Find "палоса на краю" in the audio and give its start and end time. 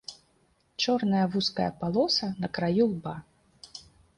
1.83-2.85